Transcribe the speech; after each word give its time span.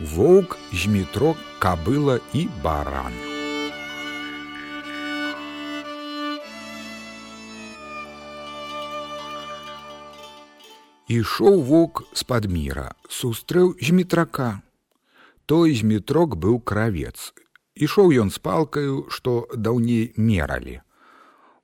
воўк, 0.00 0.56
змітрок, 0.72 1.36
кабыла 1.60 2.20
і 2.32 2.48
баран. 2.64 3.12
Ішоў 11.10 11.62
вок 11.66 12.06
з-пад 12.14 12.46
міра, 12.46 12.94
сустрэў 13.10 13.74
змітрака. 13.82 14.62
Той 15.44 15.74
змітрок 15.74 16.38
быў 16.38 16.60
кравец. 16.62 17.34
Ішоў 17.74 18.14
ён 18.14 18.30
з 18.30 18.38
палкаю, 18.38 19.10
што 19.10 19.50
даўней 19.52 20.14
мералі. 20.16 20.80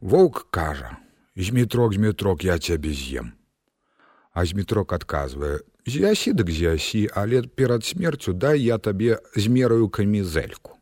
Воўк 0.01 0.51
кажа: 0.51 0.99
«Змітрок, 1.37 1.95
змітрок, 1.95 2.45
я 2.45 2.59
цябе 2.59 2.91
з'ем. 2.91 3.33
А 4.33 4.45
змітрок 4.45 4.93
адказвае: 4.93 5.61
«З'ясі 5.87 6.33
дык 6.33 6.51
з'ясі, 6.51 7.09
але 7.15 7.43
перад 7.43 7.85
смерцю 7.85 8.33
дай 8.33 8.61
я 8.61 8.79
табе 8.79 9.21
змераю 9.37 9.89
камізэльку. 9.89 10.75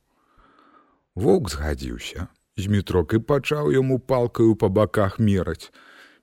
Воўк 1.14 1.50
згадзіўся. 1.50 2.28
Змітрок 2.56 3.12
і 3.14 3.18
пачаў 3.18 3.72
яму 3.74 3.98
палкаю 3.98 4.54
па 4.54 4.68
баках 4.70 5.18
мераць 5.18 5.72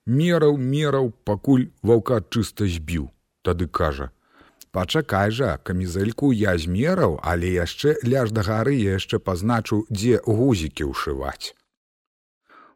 мераў 0.05 0.57
мераў 0.57 1.11
пакуль 1.29 1.67
ваўка 1.83 2.21
чыста 2.33 2.65
збіў 2.65 3.09
тады 3.45 3.67
кажа 3.67 4.09
пачакай 4.71 5.31
жа 5.31 5.57
камізэльку 5.69 6.31
я 6.33 6.57
змераў 6.57 7.19
але 7.21 7.51
яшчэ 7.53 7.95
ляж 8.03 8.31
да 8.31 8.41
гары 8.41 8.73
яшчэ 8.75 9.19
пазначыў 9.19 9.85
дзе 9.91 10.17
гузікі 10.25 10.89
ўшываць 10.89 11.53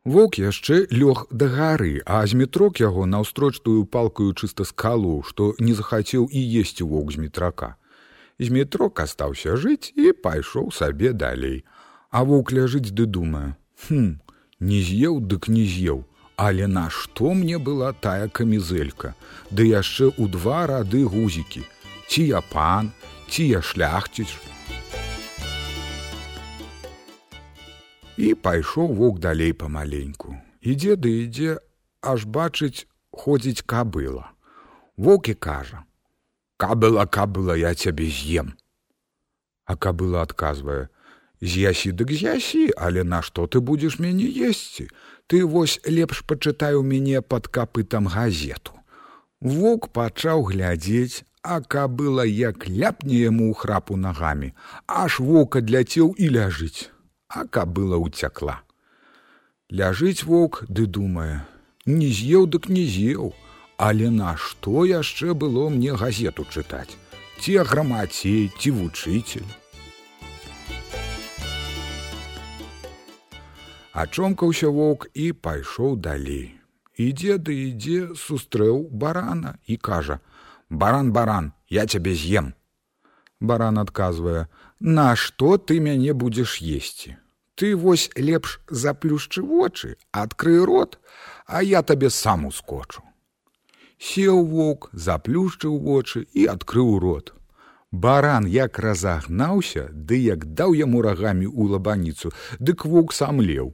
Вок 0.05 0.37
яшчэ 0.37 0.85
лёг 0.93 1.25
да 1.31 1.47
гары, 1.49 2.01
а 2.05 2.21
зметрок 2.29 2.79
яго 2.79 3.05
наўстрочтую 3.09 3.85
палкаю 3.85 4.33
чыста 4.33 4.63
скалу, 4.63 5.23
што 5.25 5.53
не 5.57 5.73
захацеў 5.73 6.29
і 6.29 6.41
есці 6.61 6.85
вок 6.85 7.11
з 7.11 7.17
метрака. 7.17 7.75
Зметрок 8.37 9.01
астаўся 9.01 9.55
жыць 9.57 9.89
і 9.97 10.13
пайшоў 10.13 10.69
сабе 10.71 11.13
далей. 11.13 11.65
А 12.11 12.21
воўк 12.23 12.53
ляжыць 12.53 12.93
ды 12.93 13.09
думае: 13.09 13.57
Хм, 13.87 14.21
не 14.59 14.79
з'еў, 14.85 15.25
дык 15.25 15.49
не 15.49 15.65
з'еў, 15.65 16.05
Але 16.37 16.67
нашто 16.67 17.33
мне 17.33 17.57
была 17.57 17.93
тая 17.93 18.27
камізэлька, 18.27 19.15
ды 19.51 19.71
яшчэ 19.71 20.11
ў 20.19 20.27
два 20.27 20.67
рады 20.67 21.07
гузікі, 21.07 21.63
ці 22.11 22.27
я 22.27 22.41
пан, 22.41 22.91
ці 23.31 23.47
я 23.47 23.61
шляхціш. 23.61 24.35
І 28.17 28.33
пайшоў 28.33 28.93
вок 28.95 29.19
далей 29.19 29.53
памаленьку. 29.53 30.35
Ідзе 30.61 30.95
ды 30.95 31.11
ідзе, 31.27 31.59
аж 32.01 32.23
бачыць, 32.25 32.87
ходзіць 33.11 33.67
кабыла. 33.67 34.31
Вокі 34.97 35.33
кажа: 35.33 35.83
«Кабыла, 36.57 37.05
кабыла, 37.05 37.55
я 37.59 37.75
цябе 37.75 38.07
з'ем. 38.07 38.55
А 39.65 39.75
кабыла 39.75 40.21
адказвае: 40.21 40.87
З'ясі 41.41 41.91
дык 41.91 42.11
з'ясі, 42.15 42.71
але 42.77 43.03
нашто 43.03 43.45
ты 43.47 43.59
будзеш 43.59 43.99
мяне 43.99 44.23
есці? 44.23 44.87
Ты 45.27 45.43
вось 45.45 45.81
лепш 45.83 46.23
пачытай 46.23 46.75
у 46.75 46.83
мяне 46.83 47.21
пад 47.21 47.47
капытам 47.47 48.07
газету. 48.07 48.71
Вок 49.41 49.91
пачаў 49.91 50.47
глядзець, 50.47 51.27
а 51.43 51.59
кабыла 51.59 52.23
як 52.23 52.65
ляпне 52.65 53.27
яму 53.27 53.51
ў 53.51 53.53
храпу 53.53 53.99
нагамі, 53.99 54.55
аж 54.87 55.19
вока 55.19 55.61
дляцеў 55.61 56.15
і 56.17 56.29
ляжыць, 56.31 56.89
а 57.27 57.45
кабыла 57.45 57.97
ўцякла. 58.01 58.61
Ляжыць 59.69 60.23
вок 60.23 60.63
ды 60.69 60.85
думае: 60.85 61.41
не 61.85 62.09
з'еў 62.09 62.45
дык 62.47 62.69
не 62.69 62.85
з'еў, 62.85 63.33
але 63.77 64.09
нашто 64.09 64.85
яшчэ 64.85 65.33
было 65.33 65.69
мне 65.69 65.93
газету 65.93 66.45
чытаць, 66.45 66.97
ці 67.39 67.57
грамацей, 67.65 68.51
ці 68.59 68.71
вучыцель. 68.71 69.47
Ачомкаўся 73.95 74.67
воўк 74.67 75.07
і 75.13 75.31
пайшоў 75.31 75.95
далей. 75.95 76.59
Ідзе 76.99 77.37
ды 77.39 77.53
ідзе, 77.71 78.15
сустрэў 78.15 78.87
барана 78.91 79.55
і 79.67 79.77
кажа: 79.77 80.19
«Баран 80.69 81.11
баран, 81.11 81.53
я 81.69 81.85
цябе 81.87 82.13
з'ем. 82.13 82.53
Баран 83.45 83.77
адказвае: 83.79 84.47
«Нашто 84.79 85.57
ты 85.57 85.79
мяне 85.79 86.13
будзеш 86.13 86.57
есці? 86.61 87.17
Ты 87.55 87.75
вось 87.75 88.09
лепш 88.15 88.59
заплюшчы 88.69 89.41
вочы, 89.41 89.95
адкрый 90.11 90.63
рот, 90.65 90.99
а 91.45 91.63
я 91.63 91.81
табе 91.83 92.09
сам 92.09 92.45
ускочу. 92.45 93.01
Сеў 93.97 94.43
воўк, 94.45 94.89
заплюшчыў 94.91 95.77
вочы 95.79 96.27
і 96.33 96.45
адкрыў 96.51 96.99
рот. 96.99 97.33
Баран 97.91 98.45
як 98.45 98.77
разагнаўся, 98.79 99.87
ды 99.93 100.19
як 100.19 100.45
даў 100.59 100.75
яму 100.75 101.01
рагамі 101.01 101.47
ў 101.47 101.77
лабаніцу, 101.77 102.33
дык 102.59 102.83
воўк 102.83 103.13
сам 103.13 103.39
леў. 103.39 103.71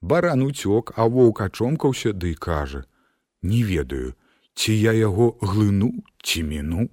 Баран 0.00 0.42
уцёк, 0.42 0.92
а 0.96 1.06
воўк 1.06 1.40
ачомкаўся 1.46 2.12
ды 2.12 2.34
да 2.34 2.40
кажа: 2.40 2.84
«Не 3.42 3.62
ведаю, 3.62 4.14
ці 4.54 4.72
я 4.74 4.92
яго 4.92 5.38
глыну 5.40 5.92
ці 6.22 6.42
міну. 6.42 6.88